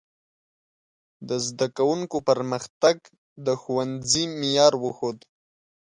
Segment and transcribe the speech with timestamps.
[1.27, 2.97] د زده کوونکو پرمختګ
[3.45, 5.17] د ښوونځي معیار وښود.